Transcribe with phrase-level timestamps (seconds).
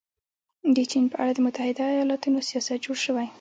[0.75, 3.27] د چین په اړه د متحده ایالتونو سیاست جوړ شوی.